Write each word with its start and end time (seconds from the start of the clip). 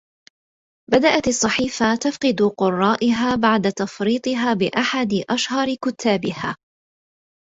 بدأت 0.91 1.27
الصحيفة 1.27 1.95
تفقد 1.95 2.41
قراءها 2.57 3.35
بعد 3.35 3.71
تفريطها 3.71 4.53
بأحد 4.53 5.09
أشهر 5.29 5.75
كتابها. 5.75 6.57